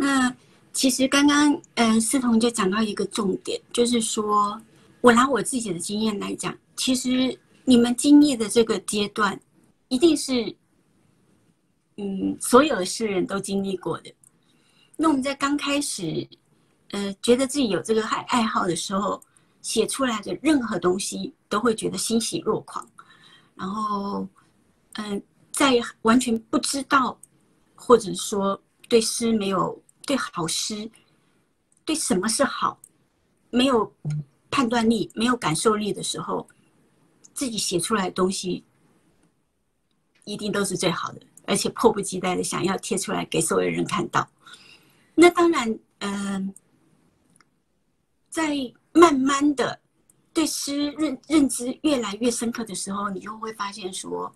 [0.00, 0.34] 那
[0.72, 4.58] 其实刚刚呃思彤就讲到一个重点，就是说
[5.02, 9.38] 我拿我自己的经验来讲，其实你们经历的这个阶段，
[9.88, 10.56] 一定是
[11.98, 14.10] 嗯所有的世人都经历过的。
[14.96, 16.26] 那我们在刚开始
[16.92, 19.22] 呃觉得自己有这个爱爱好的时候，
[19.60, 22.88] 写出来的任何东西都会觉得欣喜若狂，
[23.54, 24.26] 然后
[24.94, 25.22] 嗯
[25.52, 27.20] 在完全不知道
[27.74, 28.58] 或者说
[28.88, 29.78] 对诗没有。
[30.10, 30.90] 对好诗，
[31.84, 32.80] 对什么是好，
[33.50, 33.94] 没有
[34.50, 36.48] 判断力、没有感受力的时候，
[37.32, 38.64] 自己写出来的东西
[40.24, 44.28] 一定都是最好的，而且迫不及待的想要贴出来给所有人看到。
[45.14, 46.52] 那当然，嗯，
[48.28, 48.52] 在
[48.92, 49.80] 慢慢的
[50.32, 54.34] 对诗认认知越来越深刻的时候，你就会发现说，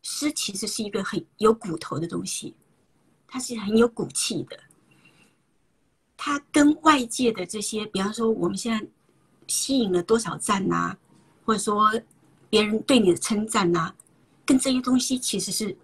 [0.00, 2.56] 诗其实是一个很有骨头的东西。
[3.32, 4.60] 他是很有骨气的，
[6.18, 8.86] 他跟外界的这些，比方说我们现在
[9.46, 10.94] 吸引了多少赞呐，
[11.42, 11.90] 或者说
[12.50, 13.90] 别人对你的称赞呐，
[14.44, 15.74] 跟这些东西其实是，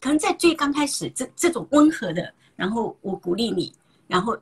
[0.00, 3.74] 可能在最刚开始这这种温和的，然后我鼓励你，
[4.06, 4.38] 然后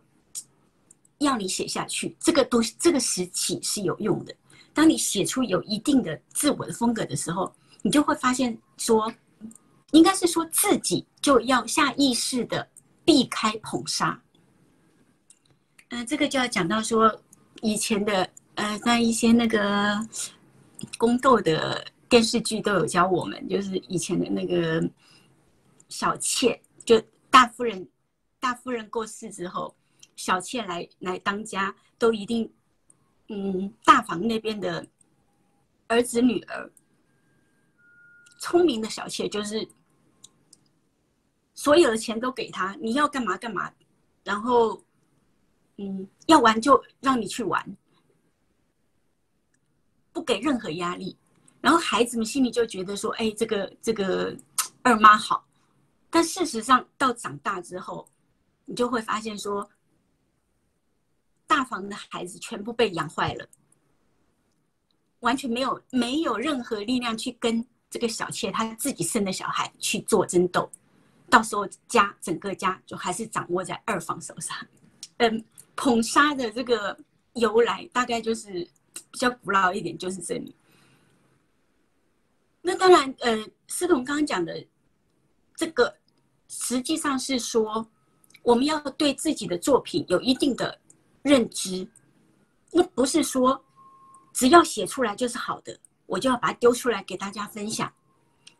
[1.16, 4.36] 要你写下去，这个东西这个时期是有用的。
[4.74, 7.50] 当你写出有一定的自我的风格的时候，
[7.80, 9.10] 你就会发现说。
[9.92, 12.68] 应该是说自己就要下意识的
[13.04, 14.22] 避开捧杀。
[15.88, 17.20] 嗯，这个就要讲到说
[17.62, 19.98] 以前的呃，在一些那个
[20.96, 24.88] 宫斗的电视剧都有教我们，就是以前的那个
[25.88, 27.88] 小妾，就大夫人，
[28.38, 29.74] 大夫人过世之后，
[30.14, 32.48] 小妾来来当家，都一定
[33.28, 34.86] 嗯，大房那边的
[35.88, 36.70] 儿子女儿，
[38.38, 39.68] 聪明的小妾就是。
[41.60, 43.70] 所有的钱都给他，你要干嘛干嘛，
[44.24, 44.82] 然后，
[45.76, 47.76] 嗯，要玩就让你去玩，
[50.10, 51.14] 不给任何压力，
[51.60, 54.34] 然后孩子们心里就觉得说，哎，这个这个
[54.80, 55.46] 二妈好，
[56.08, 58.08] 但事实上到长大之后，
[58.64, 59.68] 你就会发现说，
[61.46, 63.46] 大房的孩子全部被养坏了，
[65.18, 70.66] 完全没有没有任何力量去跟这个小妾她自己生的小孩去做争斗。
[71.30, 74.56] 到时候家整个家就还是掌握在二房手上。
[75.18, 75.44] 嗯，
[75.76, 76.98] 捧杀的这个
[77.34, 78.50] 由来大概就是
[79.10, 80.54] 比较古老一点，就是这里。
[82.60, 84.62] 那当然，呃，思彤刚刚讲的
[85.54, 85.94] 这个，
[86.48, 87.86] 实际上是说
[88.42, 90.78] 我们要对自己的作品有一定的
[91.22, 91.88] 认知，
[92.72, 93.64] 那不是说
[94.32, 97.90] 只要写出来就是好的，我就要把它丢出来给大家分享。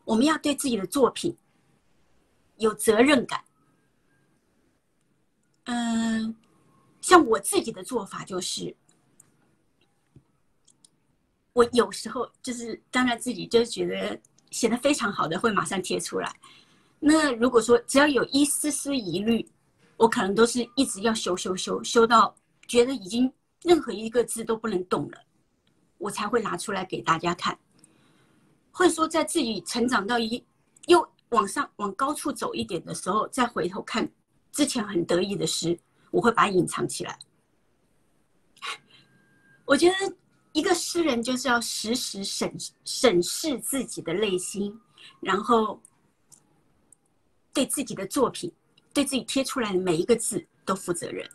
[0.05, 1.37] 我们要对自己的作品。
[2.61, 3.43] 有责任感，
[5.65, 6.37] 嗯，
[7.01, 8.77] 像我自己的做法就是，
[11.55, 14.21] 我有时候就是当然自己就觉得
[14.51, 16.31] 写的非常好的会马上贴出来。
[16.99, 19.49] 那如果说只要有一丝丝疑虑，
[19.97, 22.35] 我可能都是一直要修修修修到
[22.69, 23.33] 觉得已经
[23.63, 25.19] 任何一个字都不能动了，
[25.97, 27.59] 我才会拿出来给大家看。
[28.71, 30.45] 或者说在自己成长到一
[30.89, 31.11] 又。
[31.31, 34.09] 往上往高处走一点的时候，再回头看
[34.53, 35.79] 之前很得意的诗，
[36.11, 37.19] 我会把它隐藏起来。
[39.65, 40.17] 我觉得
[40.53, 42.53] 一个诗人就是要时时审
[42.85, 44.77] 审视自己的内心，
[45.21, 45.81] 然后
[47.53, 48.53] 对自己的作品，
[48.93, 51.29] 对自己贴出来的每一个字都负责任。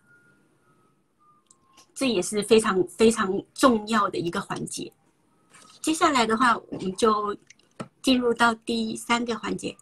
[1.93, 4.91] 这也是非常非常重要的一个环节。
[5.81, 7.33] 接下来的话，我们就
[8.01, 9.73] 进入到第三个环节。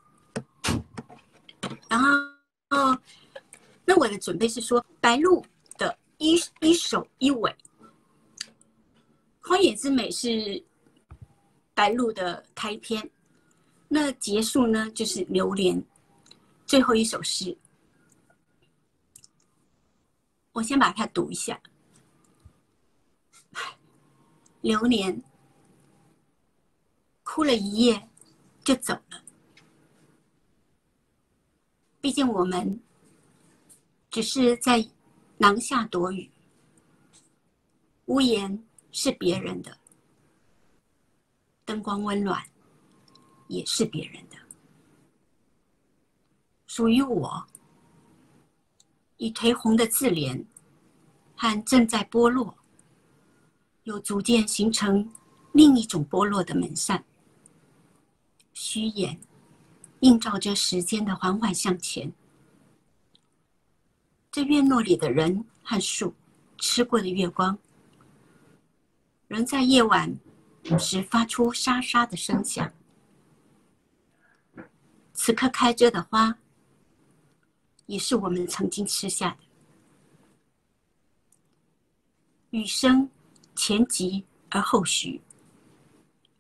[1.93, 2.09] 然后，
[2.69, 2.99] 哦，
[3.85, 5.45] 那我的准备是说，白露
[5.77, 7.51] 的一一首一尾，
[9.39, 10.65] 《荒野之美》是
[11.75, 13.07] 白露的开篇，
[13.87, 15.85] 那结束呢就是榴莲，
[16.65, 17.55] 最后一首诗。
[20.53, 21.61] 我先把它读一下，
[24.61, 25.21] 榴莲
[27.21, 28.09] 哭了一夜
[28.63, 29.22] 就走了。
[32.03, 32.81] 毕竟我们
[34.11, 34.85] 只是在
[35.37, 36.29] 廊下躲雨，
[38.07, 38.61] 屋檐
[38.91, 39.77] 是别人的，
[41.63, 42.43] 灯光温暖
[43.47, 44.35] 也是别人的，
[46.67, 47.47] 属于我，
[49.15, 50.43] 已颓红的自怜
[51.37, 52.53] 和正在剥落，
[53.83, 55.09] 又逐渐形成
[55.53, 57.01] 另一种剥落的门扇，
[58.51, 59.17] 虚掩。
[60.03, 62.11] 映照着时间的缓缓向前，
[64.29, 66.13] 这院落里的人和树，
[66.57, 67.57] 吃过的月光，
[69.29, 70.13] 仍在夜晚
[70.77, 72.69] 时发出沙沙的声响。
[75.13, 76.37] 此刻开着的花，
[77.85, 79.37] 也是我们曾经吃下的。
[82.49, 83.09] 雨声
[83.55, 85.21] 前急而后徐，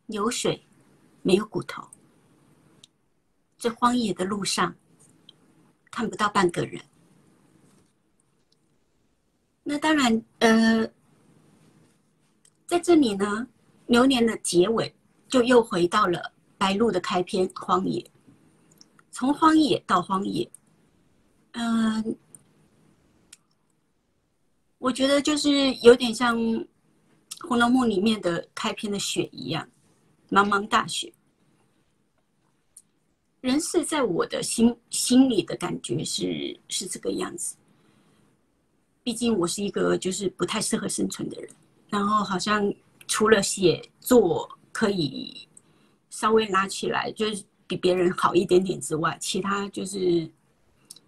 [0.07, 0.61] 有水，
[1.21, 1.92] 没有骨头。
[3.63, 4.75] 这荒野的路上，
[5.89, 6.83] 看不到半个人。
[9.63, 10.85] 那当然，呃，
[12.67, 13.47] 在这里呢，
[13.85, 14.93] 牛年的结尾
[15.29, 18.05] 就又回到了白鹿的开篇——荒野。
[19.11, 20.51] 从荒野到荒野，
[21.53, 22.17] 嗯，
[24.77, 26.37] 我觉得就是有点像
[27.39, 29.65] 《红楼梦》里面的开篇的雪一样，
[30.29, 31.13] 茫茫大雪。
[33.43, 37.57] 人是在我的心心里的感觉是是这个样子。
[39.03, 41.49] 毕竟我是一个就是不太适合生存的人，
[41.89, 42.73] 然后好像
[43.05, 45.45] 除了写作可以
[46.09, 50.31] 稍微拉起来，就是比别人好一点点之外，其他就是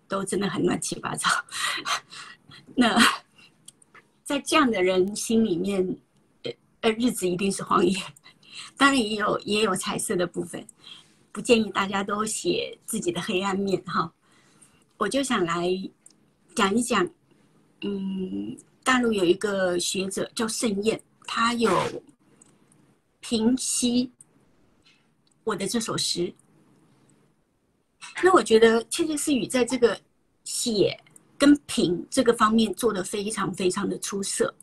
[0.06, 1.30] 都真的很乱七八糟。
[2.76, 3.02] 那
[4.26, 5.98] 在这样的人心里面，
[6.82, 7.98] 呃，日子一定是荒野。
[8.76, 10.68] 当然也有也有彩色的部分。
[11.36, 14.10] 不建议大家都写自己的黑暗面哈，
[14.96, 15.68] 我就想来
[16.56, 17.06] 讲一讲，
[17.82, 21.70] 嗯，大陆有一个学者叫盛燕，他有
[23.20, 24.10] 平息
[25.44, 26.34] 我的这首诗。
[28.24, 30.00] 那我觉得窃窃私语在这个
[30.46, 30.98] 写
[31.38, 34.56] 跟评这个方面做的非常非常的出色。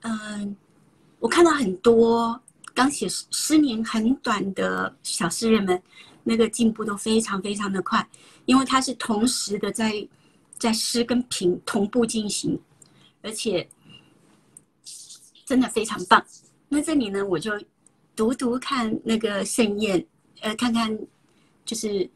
[0.00, 0.54] 嗯，
[1.18, 2.38] 我看到很多。
[2.78, 5.82] 刚写诗年很短的小诗人们，
[6.22, 8.08] 那个进步都非常非常的快，
[8.44, 10.08] 因为他是同时的在
[10.60, 12.56] 在诗跟评同步进行，
[13.20, 13.68] 而且
[15.44, 16.24] 真的非常棒。
[16.68, 17.50] 那这里呢，我就
[18.14, 20.06] 读读看那个盛宴，
[20.42, 20.96] 呃，看看
[21.64, 22.08] 就是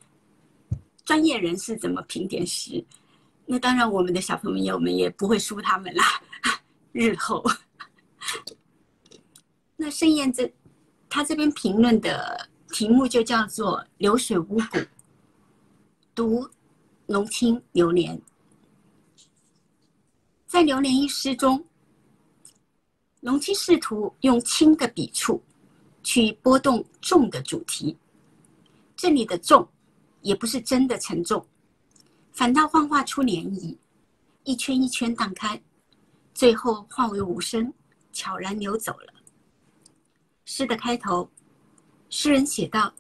[1.04, 2.84] 专业人士怎么评点诗。
[3.46, 6.04] 那当然，我们的小朋友们也不会输他们啦，
[6.92, 7.44] 日后。
[9.82, 10.48] 那盛宴这，
[11.10, 14.78] 他这边评论的题目就叫做“流水无骨”，
[16.14, 16.48] 读
[17.06, 18.22] 龙清流年。
[20.46, 21.64] 在流年一诗中，
[23.22, 25.42] 龙清试图用轻的笔触
[26.04, 27.98] 去拨动重的主题。
[28.94, 29.68] 这里的重，
[30.20, 31.44] 也不是真的沉重，
[32.30, 33.76] 反倒幻化出涟漪，
[34.44, 35.60] 一圈一圈荡开，
[36.32, 37.74] 最后化为无声，
[38.12, 39.12] 悄然流走了。
[40.44, 41.28] 诗的开头，
[42.10, 42.92] 诗人写道：“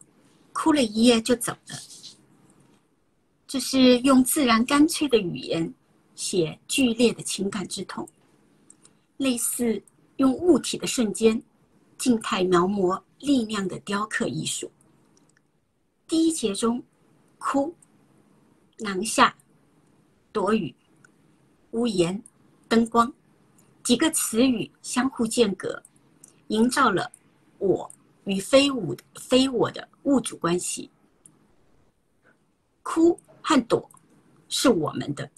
[0.52, 1.76] 哭了一夜就走了。”
[3.46, 5.72] 这是用自然干脆的语言
[6.14, 8.08] 写剧烈的情感之痛，
[9.18, 9.82] 类似
[10.16, 11.40] 用物体的瞬间
[11.98, 14.70] 静态描摹力量的雕刻艺术。
[16.06, 16.82] 第一节中，
[17.38, 17.74] 哭、
[18.78, 19.34] 囊下、
[20.32, 20.74] 躲雨、
[21.72, 22.22] 屋檐、
[22.68, 23.12] 灯光
[23.82, 25.82] 几个词语相互间隔，
[26.48, 27.10] 营造了。
[27.62, 27.88] 我
[28.24, 30.90] 与非我非我的物主关系，
[32.82, 33.88] 哭和躲
[34.48, 35.30] 是我们的，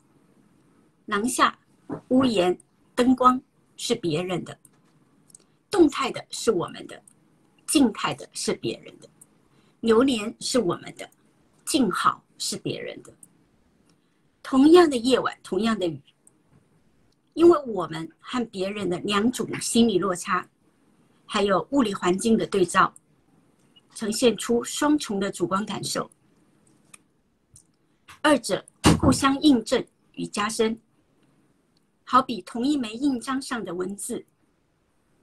[1.05, 1.59] 廊下、
[2.09, 2.59] 屋檐、
[2.95, 3.39] 灯光
[3.77, 4.59] 是别人的，
[5.71, 7.03] 动态的是我们的，
[7.67, 9.09] 静态的是别人的，
[9.81, 11.07] 流年是我们的，
[11.67, 13.13] 静好是别人的。
[14.43, 16.01] 同样的夜晚，同样的雨，
[17.35, 20.49] 因为我们和别人的两种心理落差。
[21.35, 22.95] 还有物理环境的对照，
[23.93, 26.09] 呈现出双重的主观感受，
[28.23, 28.65] 二者
[29.01, 30.81] 互相印证与加深，
[32.05, 34.25] 好比同一枚印章上的文字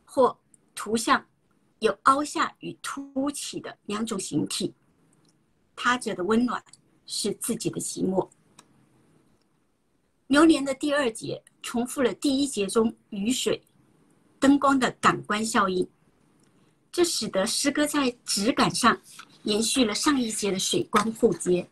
[0.04, 0.38] 或
[0.76, 1.26] 图像
[1.80, 4.74] 有凹下与凸起的两种形体，
[5.78, 6.62] 他者的温暖
[7.06, 8.30] 是自己的寂寞。
[10.28, 13.64] 流年的第二节重复了第一节中雨水。
[14.42, 15.88] 灯光的感官效应，
[16.92, 19.00] 这使得诗歌在质感上
[19.44, 21.68] 延续了上一节的水光互接，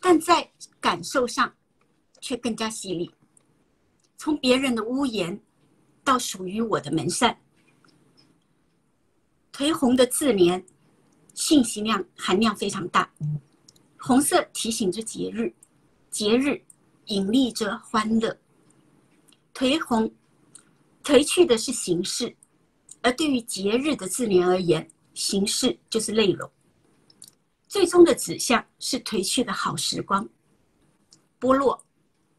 [0.00, 0.48] 但在
[0.80, 1.52] 感受上
[2.20, 3.10] 却更加犀利。
[4.16, 5.40] 从别人的屋檐
[6.04, 7.36] 到属于我的门扇，
[9.52, 10.64] 颓红的字联，
[11.34, 13.10] 信息量含量非常大。
[13.96, 15.52] 红色提醒着节日，
[16.10, 16.62] 节日
[17.06, 18.38] 引力着欢乐。
[19.52, 20.10] 颓红。
[21.04, 22.36] 颓去的是形式，
[23.02, 26.50] 而对于节日的字面而言，形式就是内容。
[27.68, 30.28] 最终的指向是颓去的好时光，
[31.38, 31.80] 剥落、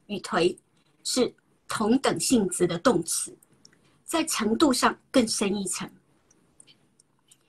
[0.08, 0.58] 与颓
[1.04, 1.34] 是
[1.68, 3.38] 同等性质的动词，
[4.04, 5.89] 在程度上更深一层。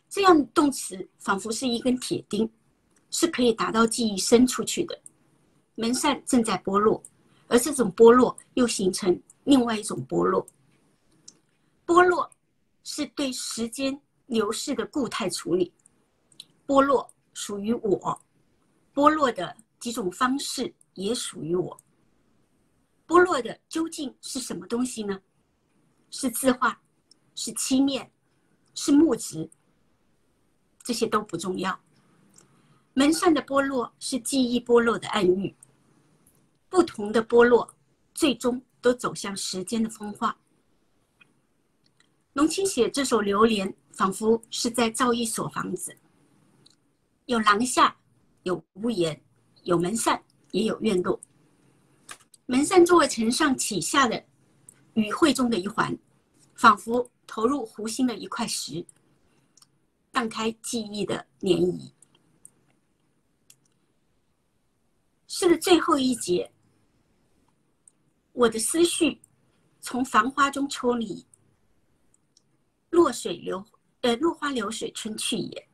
[0.08, 2.50] 这样动词仿佛是一根铁钉，
[3.10, 5.00] 是可以达到记忆伸出去的。
[5.76, 7.02] 门扇正在剥落，
[7.48, 10.46] 而这种剥落又形成另外一种剥落。
[11.86, 12.30] 剥落
[12.82, 15.72] 是对时间流逝的固态处理。
[16.66, 18.20] 剥落属于我，
[18.94, 21.80] 剥落的几种方式也属于我。
[23.06, 25.20] 剥落的究竟是什么东西呢？
[26.10, 26.80] 是字画，
[27.34, 28.10] 是漆面，
[28.74, 29.50] 是木质？
[30.82, 31.78] 这些都不重要。
[32.94, 35.54] 门扇的剥落是记忆剥落的暗喻。
[36.68, 37.68] 不同的剥落，
[38.14, 40.39] 最终都走向时间的风化。
[42.34, 45.96] 龙清写这首流连，仿佛是在造一所房子，
[47.26, 47.96] 有廊下，
[48.44, 49.20] 有屋檐，
[49.64, 50.22] 有门扇，
[50.52, 51.20] 也有院落。
[52.46, 54.24] 门扇作为承上启下的
[54.94, 55.96] 语汇中的一环，
[56.54, 58.84] 仿佛投入湖心的一块石，
[60.12, 61.92] 荡开记忆的涟漪。
[65.26, 66.50] 诗的最后一节。
[68.32, 69.20] 我的思绪
[69.80, 71.26] 从繁花中抽离，
[72.90, 73.64] 落水流，
[74.02, 75.68] 呃，落花流水春去也。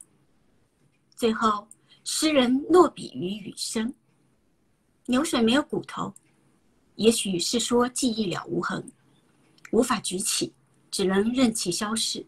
[1.16, 1.66] 最后，
[2.04, 3.92] 诗人落笔于雨声。
[5.06, 6.12] 流水没有骨头，
[6.94, 8.85] 也许是说记忆了无痕，
[9.73, 10.52] 无法举起，
[10.90, 12.26] 只能任其消逝。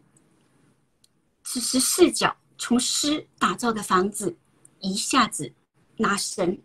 [1.43, 4.35] 此时视角从诗打造的房子
[4.79, 5.51] 一下子
[5.97, 6.61] 拉伸，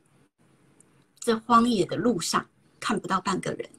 [1.21, 2.47] 这荒野的路上。
[2.81, 3.71] 看不到半个人，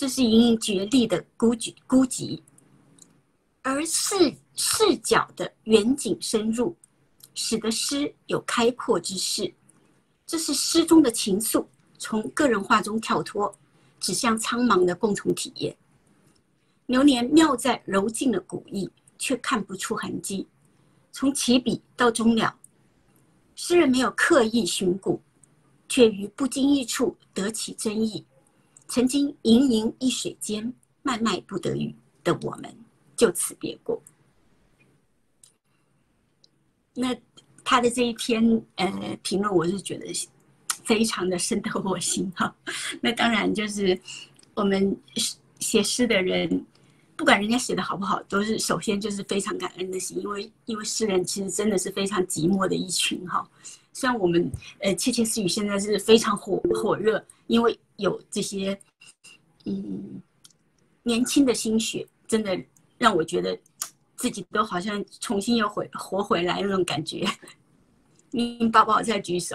[0.00, 2.40] 这是隐隐绝力的孤寂孤寂，
[3.60, 6.74] 而视视角的远景深入，
[7.34, 9.52] 使得诗有开阔之势。
[10.26, 11.66] 这是诗中的情愫，
[11.98, 13.54] 从个人化中跳脱，
[13.98, 15.76] 指向苍茫的共同体验。
[16.86, 20.48] 流年妙在柔静的古意，却看不出痕迹。
[21.12, 22.58] 从起笔到终了，
[23.54, 25.20] 诗人没有刻意寻古。
[25.90, 28.24] 却于不经意处得起真意。
[28.90, 31.94] 曾经盈盈一水间，脉脉不得语
[32.24, 32.74] 的我们，
[33.16, 34.02] 就此别过。
[36.92, 37.16] 那
[37.64, 38.42] 他的这一篇
[38.74, 40.12] 呃评论，我是觉得
[40.84, 42.52] 非常的深得我心哈。
[43.00, 43.98] 那当然就是
[44.54, 44.94] 我们
[45.60, 46.66] 写诗的人，
[47.14, 53.48] 不管人家写的好不好，都是首先就是非常感恩的心，因为因为诗人其实真的是非常寂寞的一群哈。
[54.00, 58.74] 虽然我们呃窃窃私语现在是非常火火热，因为有这些
[59.66, 60.22] 嗯
[61.02, 62.58] 年轻的心血，真的
[62.96, 63.54] 让我觉得
[64.16, 67.26] 自己都好像重新又回活回来那种感觉。
[68.32, 69.54] 嗯，宝宝再举手。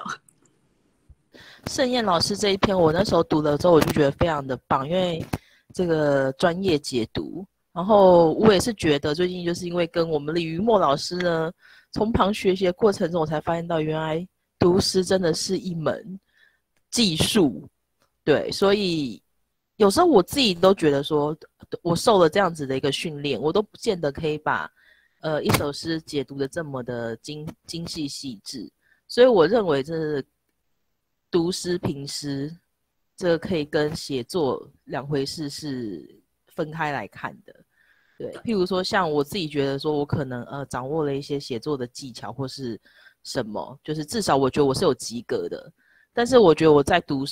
[1.65, 5.25] 盛燕老师这一篇，我那时候读了之后，我就觉得非常的棒，因为
[5.73, 7.43] 这个专业解读。
[7.73, 11.51] 然后我也是觉得，最近就是因为跟我们的于墨老师呢。
[11.91, 14.27] 从旁学习的过程中，我才发现到原来
[14.65, 16.19] 读诗真的是一门
[16.89, 17.69] 技术，
[18.23, 19.21] 对，所以
[19.75, 21.37] 有时候我自己都觉得说，
[21.83, 24.67] 我受了这样子的一个训练，我都不见得可以把
[25.21, 28.67] 呃一首诗解读的这么的精精细细致，
[29.07, 30.25] 所以我认为这是
[31.29, 32.51] 读诗评诗，
[33.15, 37.53] 这个可以跟写作两回事是分开来看的。
[38.17, 42.81] 对，譬如说，像我自己觉得说，我可能呃掌握了一些写作的技巧或是
[43.25, 45.69] 什么，就是至少我觉得我是有及格的。
[46.13, 47.25] 但是我觉得我在读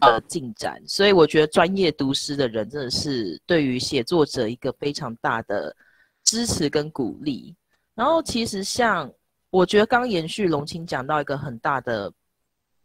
[0.00, 5.74] 呃进展，所以我觉得专业读诗的人真的是对于写作者一个非常大的
[6.22, 7.56] 支持跟鼓励。
[7.94, 9.10] 然后其实像
[9.48, 12.12] 我觉得刚延续龙青讲到一个很大的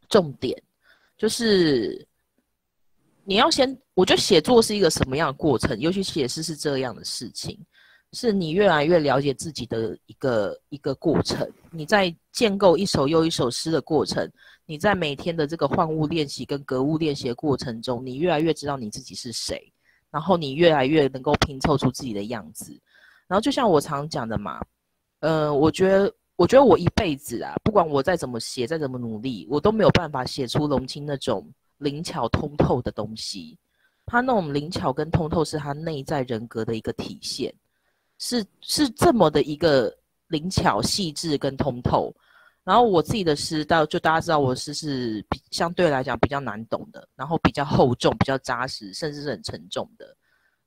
[0.08, 0.62] 重点，
[1.18, 2.08] 就是。
[3.26, 5.80] 你要先，我觉得写作是一个什么样的过程？
[5.80, 7.64] 尤其写诗是这样的事情，
[8.14, 11.50] 是你越来越了解自己的一个一个过程。
[11.72, 14.30] 你在建构一首又一首诗的过程，
[14.66, 19.72] 你在每天的这个换物练习跟格物练习的过程中，你越来越知道你自己是谁，
[20.10, 22.72] 然后你越来越能够拼凑出自己的样子。
[23.28, 24.60] 然后就像我常讲的嘛，
[25.20, 31.48] 呃，我觉得，我觉得我一辈子啊，不管我再怎么写，再怎么努力，我都没有办法写出龙青那种。
[31.80, 33.58] 灵巧通透的东西，
[34.06, 37.56] 他那种灵巧跟通透是他内在人格的一个体现，
[38.20, 39.92] 是是这么的一个
[40.28, 42.14] 灵巧细致跟通透。
[42.64, 50.16] 然后我自己的诗，到就大家知道我的诗是相对来讲比较难懂的，然后比较厚重、比较扎实，甚至是很沉重的。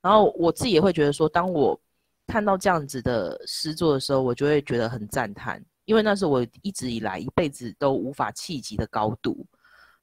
[0.00, 1.80] 然后我自己也会觉得说，当我
[2.26, 9.47] 看到这样子的诗作的时候，我就会觉得很赞叹，因为那是我一直以来一辈子都无法企及的高度。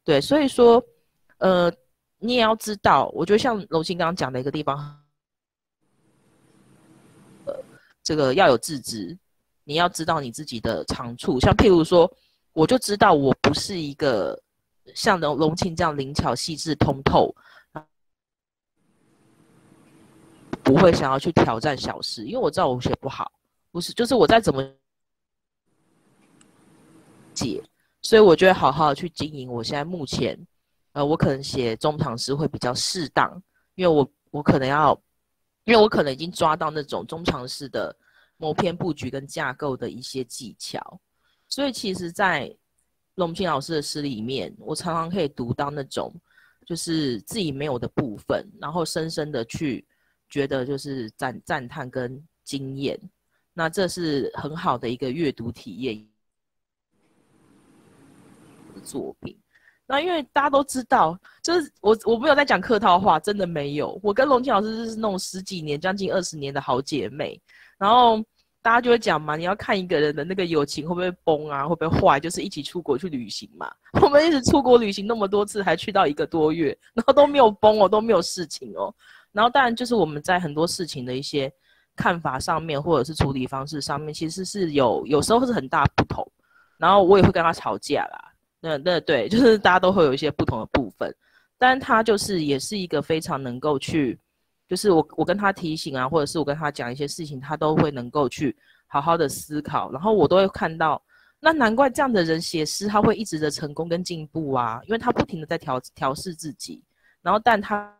[0.06, 0.82] 对，所以说，
[1.40, 1.70] 呃，
[2.18, 4.78] 你也要知道，我觉得像龙青刚刚讲的一个地方，
[7.46, 7.54] 呃，
[8.10, 9.16] 这个要有自知，
[9.64, 11.40] 你要知道你自己的长处。
[11.40, 12.12] 像譬如说，
[12.54, 14.36] 我就知道我不是一个
[14.96, 17.32] 像龙龙青这样灵巧、细致、通透。
[20.64, 23.32] 不会想要去挑战小事，因为我知道我写不好，
[23.70, 24.68] 不是，就是我再怎么
[27.36, 27.64] 解，
[28.02, 29.52] 所以我就会好好的去经营。
[29.52, 30.36] 我现在目前，
[30.94, 33.40] 呃，我可能写中长诗会比较适当，
[33.76, 35.00] 因为我我可能要，
[35.66, 37.96] 因为我可能已经抓到那种中长式的
[38.38, 41.00] 某篇布局跟架构的一些技巧，
[41.48, 42.56] 所以其实，在
[43.16, 46.14] 龙青老师的诗里面，我常常可以读到那种
[46.66, 49.86] 就是自己没有的部分，然后深深的去。
[50.32, 52.96] 觉得就是赞赞叹跟惊艳，
[53.52, 56.08] 那这是很好的一个阅读体验
[58.84, 59.36] 作品。
[59.92, 64.00] 那因为大家都知道，就是我我没有在讲客套话，真的没有。
[64.04, 67.42] 我跟龙庆老师就是那种十几年、将近二十年的好姐妹。
[67.80, 68.24] 然后
[68.62, 73.68] 大家就会讲嘛，你要看一个人的那个友情会不会崩啊，会不会坏，就是一起出国去旅行嘛。
[74.00, 78.94] 我们一直出国旅行那么多次，还去到一个多月，然后都没有崩哦，都没有事情哦。
[79.32, 81.52] 然后当然就是我们在很多事情的一些
[81.96, 86.24] 看法上面，或者是处理方式上面，其实是有有时候是很大不同。
[86.78, 91.14] 然后我也会跟他吵架啦，那那对，就是大家都会有一些不同的部分。
[91.58, 94.18] 但他就是也是一个非常能够去，
[94.68, 98.56] 就是我我跟他提醒啊，或者是我跟他讲一些事情，他都会能够去
[98.88, 99.92] 好好的思考。
[99.92, 101.02] 然后我都会看到，
[101.40, 106.84] 那难怪这样的人写诗他会一直的成功跟进步啊，因为他不停的在调调试自己。
[107.22, 107.94] 然后但他。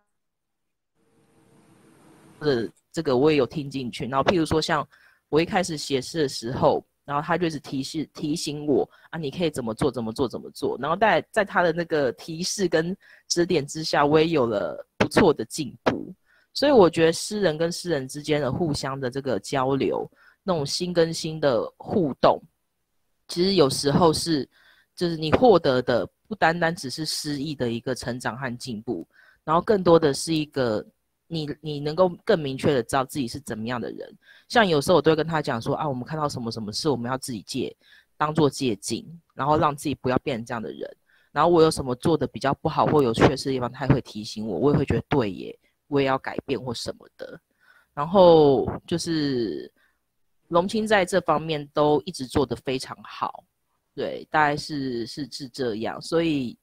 [2.40, 4.88] 的这个我也有听进去，然后譬如说像
[5.28, 12.96] 我一开始写诗的时候，然后他就是提示提醒我啊，你可以怎么做怎么做怎么做，然后在在他的那个提示跟
[13.28, 16.14] 指点之下，我也有了不错的进步。
[16.54, 20.08] 所以我觉得诗人跟诗人之间的互相的这个交流，
[20.44, 22.40] 那种心跟心的互动，
[23.28, 24.48] 其实有时候是
[24.96, 29.08] 就是你获得的不单单只是诗意的一个成长和进步，
[29.44, 30.86] 然后更多的是一个。
[31.32, 37.74] 你你能够更明确的知道自己是怎么样的人，像有时候我都会跟他讲说啊，我们看到什么什么事，我们要自己借，
[38.18, 40.98] 当做借镜，然后让自己不要变成这样的人。
[41.32, 47.40] 然后我有什么做的比较不好或有缺失的地方，他也会提醒我，我也会觉得对耶，我也要改变或什么的。
[47.94, 49.72] 然后就是
[50.48, 53.44] 龙青在这方面都一直做得非常好，
[53.94, 56.02] 对，大概是是是这样。
[56.02, 56.58] 所以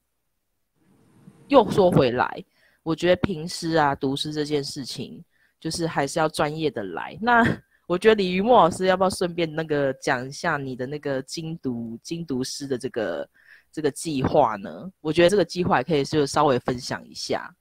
[1.47, 2.45] 又说回来。
[2.87, 5.21] 我觉得评诗啊、读诗这件事情，
[5.59, 7.19] 就是还是要专业的来。
[7.21, 7.45] 那
[7.85, 13.29] 我觉得李于墨老师要不要顺便那个讲一下你的那个精读精读诗的这个
[13.73, 14.89] 这个计划呢？
[15.01, 17.53] 我觉得这个计划可以就稍微分享一下。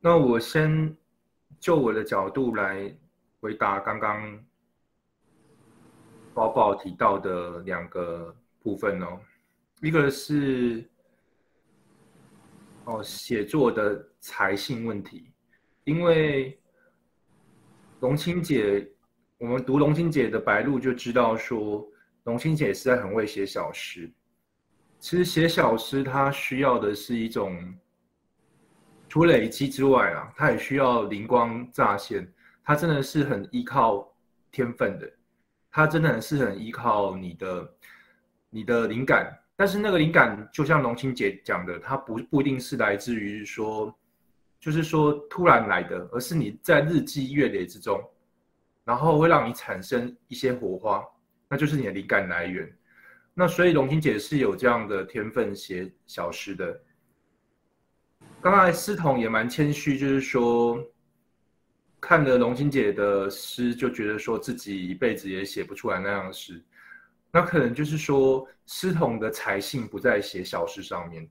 [0.00, 0.96] 那我先
[1.58, 2.90] 就我的角度来
[3.38, 4.42] 回答刚刚
[6.32, 9.20] 宝宝提到的两个部分哦，
[9.82, 10.82] 一个是。
[12.90, 15.30] 哦，写作的才性问题，
[15.84, 16.58] 因为
[18.00, 18.84] 龙青姐，
[19.38, 21.86] 我们读龙青姐的《白鹿》就知道说，
[22.24, 24.10] 龙青姐实在很会写小诗。
[24.98, 27.72] 其实写小诗，它需要的是一种
[29.08, 32.28] 除累积之外啊，它也需要灵光乍现。
[32.64, 34.12] 它真的是很依靠
[34.50, 35.10] 天分的，
[35.70, 37.74] 它真的是很依靠你的
[38.50, 39.39] 你的灵感。
[39.60, 43.94] 但是那个灵感，就像龙青姐讲的，它不不一定是来自于说，
[44.58, 48.02] 就是说突然来的，而是你在日积月累之中，
[48.86, 51.04] 然后会让你产生一些火花，
[51.46, 52.74] 那就是你的灵感来源。
[53.34, 56.80] 那所以龙青姐是有这样的天分写小诗的。
[58.40, 60.82] 刚才思彤也蛮谦虚，就是说
[62.00, 66.64] 看了龙青姐的诗，就觉得说自己一辈子也写不出来那样的诗。
[67.32, 71.28] 那可能就是说，诗童的才性不在写小诗上面，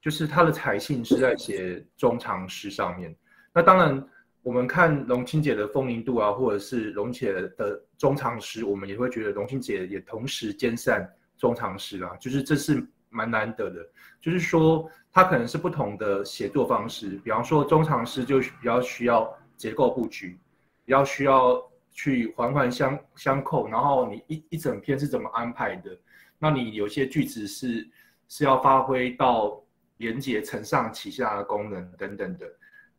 [0.00, 3.12] 就是他的才性是在写中长诗上面。
[3.52, 4.08] 那当然，
[4.42, 11.04] 我们看龙清姐的丰盈度啊，或者是龙姐的中长诗，我们也会觉得龙清姐也同时兼善
[11.36, 13.84] 中长诗啊，就是这是蛮难得的。
[14.20, 20.38] 就是说，他可能是不同的写作方式，比方说中长诗就比较需要结构布局，
[20.84, 21.60] 比较需要。
[22.02, 25.90] 去环环相相扣，然后你一一整篇是怎么安排的？
[26.38, 27.86] 那你有些句子是
[28.26, 29.62] 是要发挥到
[29.98, 32.46] 连接承上启下的功能等等的。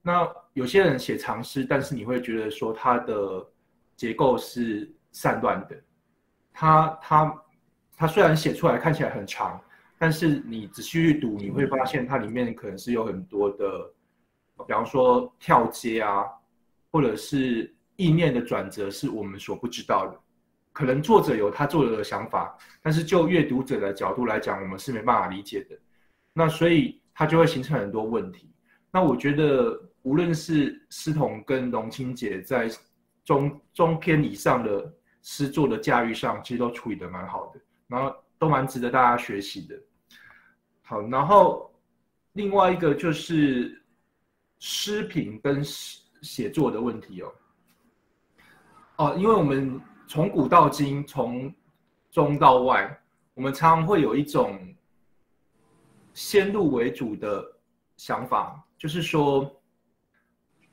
[0.03, 3.43] 那有些人写长诗，但是你会觉得说它的
[3.95, 5.75] 结构是散乱的，
[6.53, 7.43] 它它
[7.97, 9.59] 它虽然写出来看起来很长，
[9.97, 13.91] 但是你仔细去读，你会发现它里面可能是有很多的，
[14.67, 16.23] 比方说跳接啊，
[16.91, 20.19] 或者是意念的转折，是我们所不知道的。
[20.73, 25.77] 可能作者有他作者的想法，但是就阅读者的角度来讲，我们是没办法理解的。
[26.33, 28.49] 那所以它就会形成很多问题。
[28.89, 32.69] 那我觉得，无论是思彤跟龙清姐在
[33.23, 39.75] 中中篇以上的诗作的驾驭上，其实都处理的蛮好的，然后都蛮值得大家学习的。
[40.81, 41.69] 好，然后
[42.33, 43.83] 另外一个就是
[44.59, 47.31] 诗评跟写作的问题哦。
[49.01, 49.81] 哦，因为我们。
[50.07, 51.55] 从古到今，从
[52.11, 53.01] 中到外，
[53.33, 54.59] 我们常常会有一种
[56.13, 57.41] 先入为主的
[57.95, 59.49] 想法，就是说，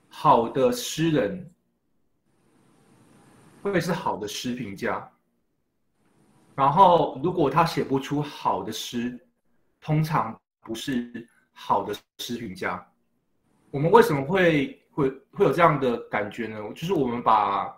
[0.09, 1.49] 好的诗人
[3.63, 5.09] 会是好的诗评家。
[6.57, 9.17] 然后，如果他写不出好的诗，
[9.81, 12.85] 通常不是好的诗评家。
[13.71, 16.59] 我们为什么会会会有这样的感觉呢？
[16.75, 17.73] 就是我们把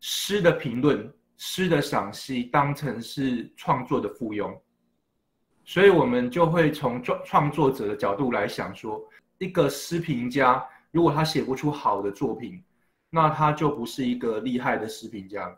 [0.00, 4.58] 诗的评论、诗的赏析当成是创作的附庸，
[5.64, 9.02] 所以我们就会从创创作者的角度来想说，
[9.38, 12.62] 一个诗评家如果他写不出好的作品，
[13.10, 15.54] 那他就不是一个厉害的诗评家。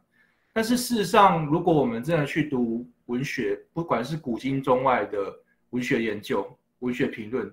[0.52, 5.32] 但是事实上，如果我们真的去读文学，不管是古今中外的
[5.70, 6.46] 文学研究、
[6.80, 7.50] 文学评论，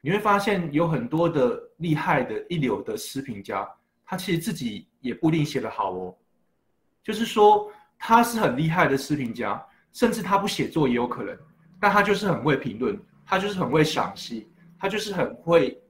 [0.00, 3.68] 你会发现有很多的厉害的一流的诗评家，
[4.04, 6.16] 他其实自己也不一定写得好哦。
[7.10, 7.68] 就是说，
[7.98, 9.60] 他是很厉害的诗评家，
[9.92, 11.36] 甚至他不写作也有可能，
[11.80, 12.96] 但他就是很会评论，
[13.26, 15.82] 他就是很会赏析，他就是很会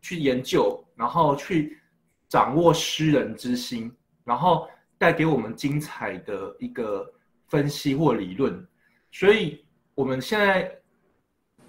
[0.00, 1.80] 去研究，然后去
[2.28, 7.12] 掌握诗人之心，然后带给我们精彩的一个
[7.48, 8.64] 分析或理论。
[9.10, 9.64] 所以，
[9.96, 10.70] 我们现在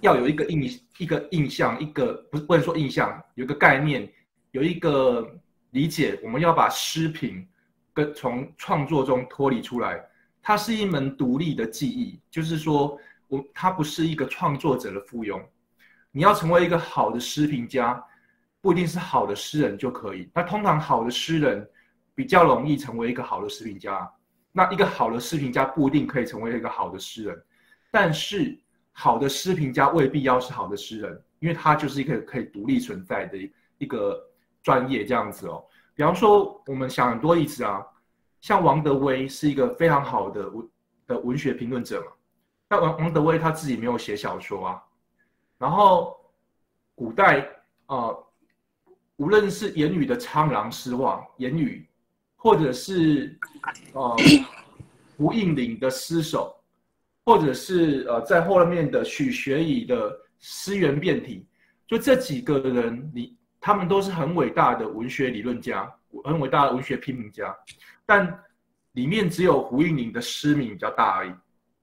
[0.01, 4.07] 要有一个印一个印象，一个不不能说印象，有一个概念，
[4.51, 5.27] 有一个
[5.71, 7.43] 理解，我们要把诗评。
[7.97, 9.99] 跟从创作中脱离出来，
[10.39, 12.95] 它是一门独立的技艺，就是说，
[13.27, 15.43] 我它不是一个创作者的附庸。
[16.11, 17.99] 你要成为一个好的诗评家，
[18.61, 20.29] 不一定是好的诗人就可以。
[20.31, 21.67] 那通常好的诗人
[22.13, 24.07] 比较容易成为一个好的诗评家。
[24.51, 27.43] 那一个好的诗评家不一定可以成为一个好的诗人，
[27.89, 28.55] 但是
[28.91, 33.37] 好的诗评家未必要是好的诗人，因为他就是一个可以独立存在的
[33.79, 34.23] 一个
[34.61, 35.65] 专业这样子哦。
[35.97, 37.83] 比方说，我们想很多例子啊，
[38.39, 40.69] 像王德威是一个非常好的文
[41.07, 42.11] 的文学评论者嘛。
[42.69, 44.83] 那王王德威他自己没有写小说啊。
[45.57, 46.15] 然后
[46.93, 47.49] 古代
[47.87, 48.15] 啊，
[49.15, 51.89] 无论是言语的苍狼失望，言语，
[52.35, 53.35] 或者是
[53.93, 54.15] 呃
[55.17, 56.55] 胡应麟的诗首，
[57.25, 61.47] 或者是呃在后面的许学乙的诗源变体，
[61.87, 63.35] 就这几个人你。
[63.59, 65.91] 他们都是很伟大的文学理论家，
[66.23, 67.55] 很伟大的文学批评家，
[68.05, 68.43] 但
[68.93, 71.33] 里面只有胡应麟的诗名比较大而已。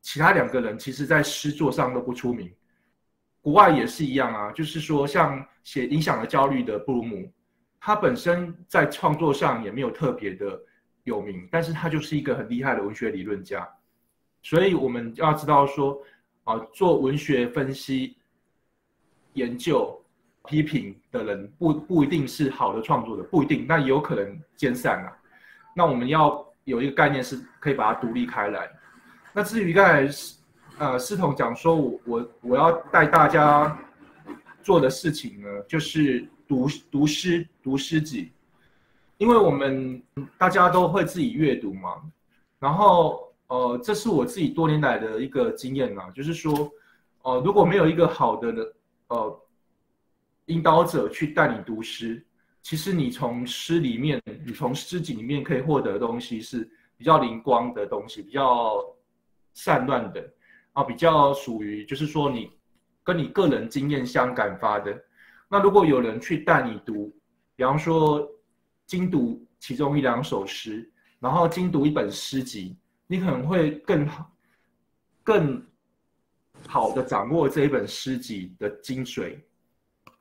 [0.00, 2.52] 其他两个人其实在诗作上都不出名。
[3.40, 7.32] 国外也是一样啊，就是说像写《影响了焦虑》的布鲁姆，
[7.78, 10.60] 他本身在创作上也没有特别的
[11.04, 13.68] 有名，但是他就是一个很厉害的文学理论家。
[14.42, 16.00] 所以我们要知道说，
[16.44, 18.16] 啊，做文学分析
[19.34, 20.03] 研究。
[20.46, 25.16] 批评的人不不一定是好的创作者，不一定，那有可能兼善啊。
[25.74, 28.70] 那我们要有一个概念，是可以把它独立开来。
[29.32, 30.08] 那至于刚才
[30.78, 33.78] 呃思彤讲说，我我我要带大家
[34.62, 38.30] 做的事情呢，就是读读诗读诗集，
[39.16, 40.02] 因为我们
[40.36, 42.02] 大家都会自己阅读嘛。
[42.58, 46.70] 然后呃，这是我自己多年来的一个经验啊，就是说，
[47.22, 48.72] 呃，如果没有一个好的的
[49.08, 49.40] 呃。
[50.46, 52.24] 引导者去带你读诗，
[52.62, 58.84] 其实你从诗里面，你从诗集里面可以获得的东西是比较灵光的东西，比较
[59.54, 60.32] 散乱的
[60.72, 62.50] 啊，比较属于就是说你
[63.02, 65.02] 跟你个人经验相感发的。
[65.48, 67.14] 那如果有人去带你读，
[67.56, 68.28] 比方说
[68.86, 72.76] 精读其中一两首诗，然后精读一本诗集，
[73.06, 74.30] 你可能会更好、
[75.22, 75.66] 更
[76.66, 79.38] 好的掌握这一本诗集的精髓。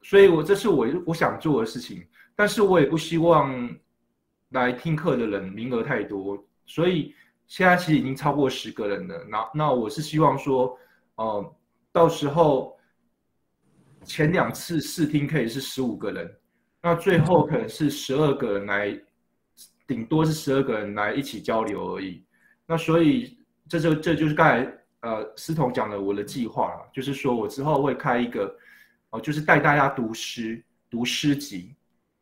[0.03, 3.73] 所以，我这是我我想做的事情，但是我也不希望
[4.49, 7.15] 来听课的人名额太多，所以
[7.47, 9.25] 现在其实已经超过十个人了。
[9.29, 10.77] 那那我是希望说，
[11.15, 11.55] 呃，
[11.91, 12.77] 到时候
[14.03, 16.29] 前两次试听可以是十五个人，
[16.81, 18.99] 那最后可能是十二个人来，
[19.87, 22.23] 顶多是十二个人来一起交流而已。
[22.65, 23.37] 那所以
[23.69, 28.53] 这就这就是刚才呃思彤讲的我的计划了，就是说我之后会开一个
[29.13, 31.75] 哦，就是带大家读诗、读诗集，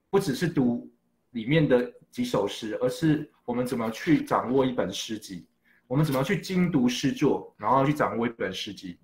[0.10, 0.92] 不只是读
[1.32, 5.48] 里面的几首诗，而是我们怎么去掌握一本诗集，
[5.88, 9.00] 我们怎么去精读诗作，然后去掌握一本诗集。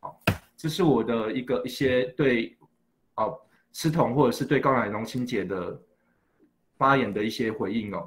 [0.00, 0.20] 好，
[0.58, 2.54] 这是我的一个一些对
[3.14, 3.40] 哦
[3.72, 5.80] 思彤或者是对高乃龙清姐的
[6.76, 8.06] 发言的一些回应哦。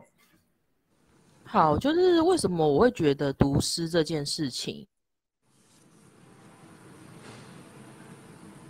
[1.45, 4.85] 好，就是为什么我会觉得读诗这件事情，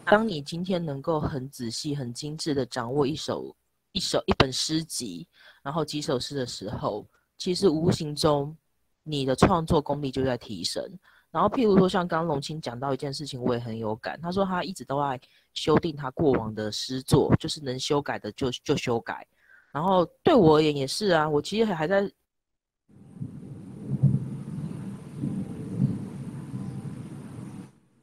[0.05, 3.55] 当你今天能够很仔细、很精致的掌握一首、
[3.91, 5.27] 一首、一本诗集，
[5.63, 7.05] 然后几首诗的时候，
[7.37, 8.55] 其实无形中
[9.03, 10.83] 你的创作功力就在提升。
[11.31, 14.19] 然后，譬如说像刚刚龙青讲到一件事情，我也很有感。
[14.21, 15.19] 他说他一直都在
[15.53, 19.27] 修订他过往的诗作，就是能修改的就就修改。
[19.73, 22.09] 然后对我而言也是啊，我其实还在。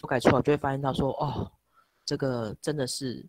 [0.08, 1.50] 改出来就会发现到说哦，
[2.04, 3.24] 这个真的是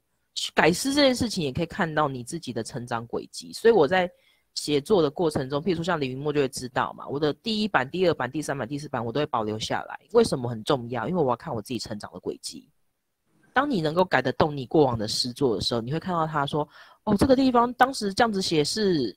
[0.53, 3.53] 改诗这件事情，也可以看到你自己的成长轨迹。
[3.53, 4.09] 所以我在
[4.55, 9.99] 写作的过程中，譬如说像李云墨就会知道嘛，我的第一版、第二版、第三版、第四版，我都会保留下来。
[10.12, 11.07] 为什么很重要？
[11.07, 12.69] 因为我要看我自己成长的轨迹。
[13.53, 16.67] 当你能够改得动你过往的诗作的时候，你会看到他说
[17.03, 19.15] 哦，这个地方当时这样子写是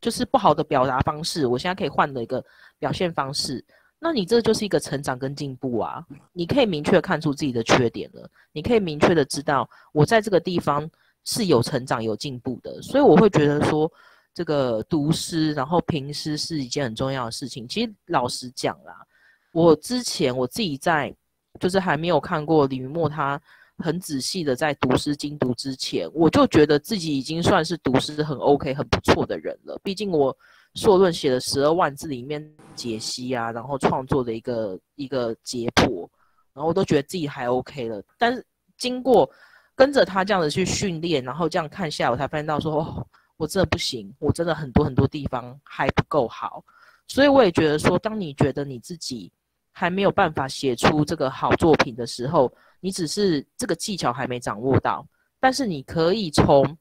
[0.00, 2.42] 就是不好的表达方式，我现在可以换了一个
[2.78, 3.62] 表现方式。
[4.00, 6.06] 那你这就是一个成长跟进步啊！
[6.32, 10.88] 你可以明确看出自己的缺点了，你可以明确的知道我在这个地方
[11.24, 13.90] 是有成长有进步的，所以我会觉得说，
[14.32, 17.66] 这个读诗然后评诗是一件很重要的事情。
[17.66, 19.04] 其实老实讲啦，
[19.52, 21.12] 我之前我自己在
[21.58, 23.40] 就是还没有看过李云墨他
[23.78, 29.76] 很仔细的在读诗精读之前，我就觉得自己已经算是读诗很 OK 很不错的人了。
[29.82, 30.36] 毕竟我。
[30.74, 36.08] 硕论写了十二万字里面解析啊，然后创作的一个一个解剖，
[36.52, 38.02] 然后我都觉得自己还 OK 了。
[38.16, 38.44] 但是
[38.76, 39.28] 经过
[39.74, 46.62] 跟着他这样子去训练，然后这样看下来，我才发现到说，哦，我真的不行，我真的很多很多地方还不够好。
[47.08, 49.32] 所以我也觉得说，当你觉得你自己
[49.72, 55.04] 还没有办法写出这个好作品的时候，你只是这个技巧还没掌握到，
[55.40, 56.76] 但是你可以从。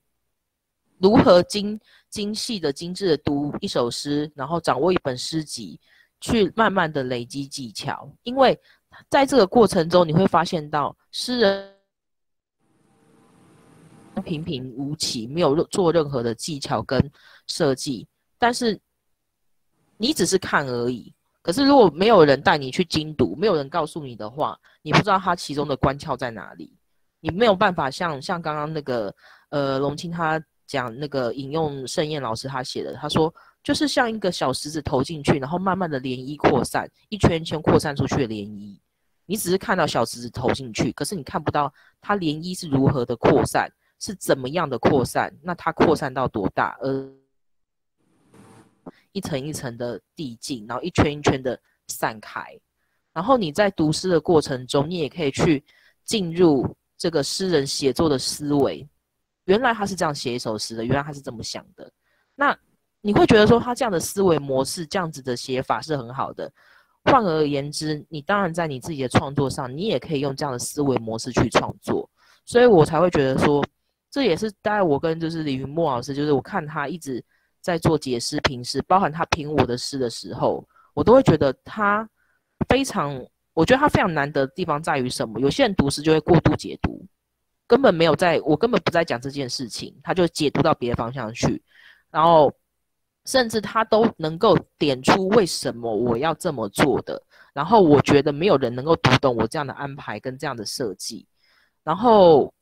[1.00, 1.80] 如何精
[2.10, 5.80] 精细的、精致的读一首诗，然后掌握一本诗集，
[6.20, 8.12] 去慢慢的累积技巧。
[8.24, 8.60] 因为
[9.08, 11.74] 在这个过程中，你会发现到诗人
[14.24, 17.00] 平平无奇，没有做任何的技巧跟
[17.46, 18.08] 设计，
[18.40, 18.80] 但是
[19.98, 21.14] 你只是看而已。
[21.44, 26.76] 可是如果没有人带你去精读，没有人告诉你的话，你不知道它其中的关窍在哪里，
[27.20, 29.14] 你没有办法像像刚刚那个
[29.50, 30.44] 呃龙青他。
[30.68, 38.78] 讲那个引用盛燕老师他写的，他说就是像一个小石子投进去，然后慢慢的涟漪扩散，一圈一圈扩散出去的涟漪。
[39.26, 46.78] 你只是看到小石子投进去，可是你看不到它涟漪是如何的扩散，是怎么样的扩散，那它扩散到多大？
[46.82, 47.12] 而
[49.12, 52.42] 一层一层的递进，然后一圈一圈的散开。
[53.14, 55.64] 然后你在读诗的过程中，你也可以去
[56.06, 56.66] 进入
[56.98, 58.88] 这个诗人写作的思维。
[59.48, 61.92] 原来他是这样写一首诗的，原来他是这么想的。
[62.36, 62.58] 那
[63.02, 66.52] 你会觉得说他这样的思维模式，这样子的写法是很好的。
[67.06, 72.10] 换而言之，你当然在你自己的创作上，你也可以用这样的思维模式去创作。
[72.46, 73.66] 所以我才会觉得说，
[74.12, 77.24] 这也是大概我跟就是李云墨老师，就是我看他一直
[77.62, 82.08] 在做解释评诗，包含他评我的诗的时候，我都会觉得他
[82.68, 83.18] 非常，
[83.54, 85.40] 我觉得他非常难得的地方在于什么？
[85.40, 87.06] 有些人读诗就会过度解读。
[87.68, 91.62] 根本没有在，我根本不在讲这件事情，他就解读到别的方向去，
[92.10, 92.52] 然后
[93.26, 97.22] 甚至他都能够点出为什么我要这么做的，
[97.54, 101.28] 然后我觉得没有人能够读懂我这样的安排跟这样的设计，
[101.84, 102.54] 然后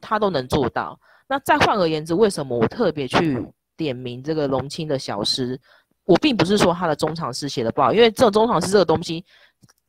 [0.00, 0.98] 他都能做到。
[1.26, 3.44] 那再换而言之，为什么我特别去
[3.76, 5.60] 点名这个龙青的小诗？
[6.04, 9.24] 我并不是说他的中场诗写的不好，因为这中场诗这个东西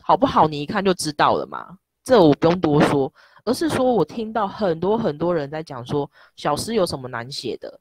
[0.02, 3.14] 好不好，你一看就知道了嘛，这我不用多说。
[3.48, 7.80] 而是说，我听到很多很多人在讲说，小诗有什么难写的？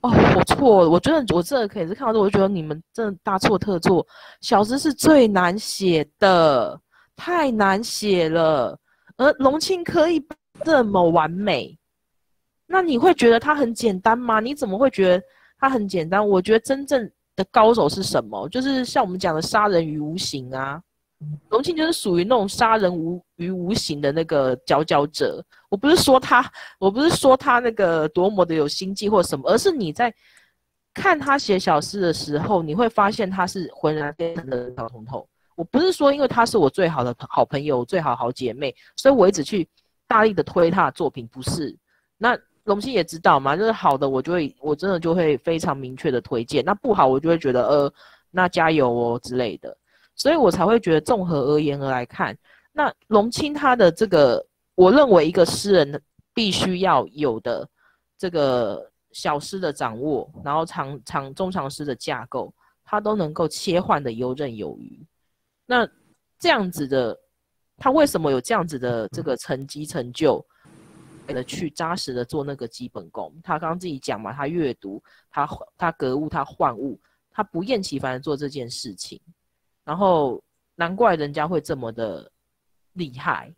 [0.00, 4.04] 哦，我错了，我觉得我这可以是看到这，我觉得你们真的大错特错。
[4.40, 6.80] 小诗是最难写的，
[7.14, 8.74] 太难写了。
[9.18, 10.26] 而龙庆可以
[10.64, 11.78] 这么完美，
[12.66, 14.40] 那你会觉得它很简单吗？
[14.40, 15.22] 你怎么会觉得
[15.58, 16.26] 它很简单？
[16.26, 18.48] 我觉得真正的高手是什么？
[18.48, 20.82] 就是像我们讲的杀人于无形啊。
[21.50, 25.44] 龙庆就是属于那种杀人无于无形的那个佼佼者。
[25.68, 30.12] 我不是说他，我不是说他那个多么的有心计或什么，而是你在
[30.94, 35.28] 看他写小诗的时候，你会发现他是浑然天成的小通透。
[35.54, 39.68] 我不是说因为他是我最好的好朋友、最好好姐妹，所以我一直去
[40.08, 41.76] 大力的推他的作品，不是。
[42.16, 47.92] 那龙心也知道嘛，就是好的，我就会我真的就会非常明确的推荐；那不好，我就会觉得呃，
[48.30, 49.76] 那加油哦之类的。
[50.20, 52.36] 所以我才会觉得综合而言而来看，
[52.72, 56.02] 那龙清他的这个，我认为一个诗人
[56.34, 57.66] 必须要有的
[58.18, 58.86] 这个。
[59.12, 62.54] 小诗的掌握，然后长长中长诗的架构，
[62.84, 65.04] 他都能够切换的游刃有余。
[65.66, 65.84] 那
[66.38, 67.18] 这样子的，
[67.76, 70.40] 他为什么有这样子的这个成绩成就？
[71.26, 76.96] 为了去扎实的做那个基本功，他刚刚自己讲嘛，他阅读，他他格物，他换物，
[77.32, 79.20] 他不厌其烦的做这件事情。
[79.84, 80.42] 然后
[80.74, 82.30] 难怪人家会这么的
[82.92, 83.54] 厉害。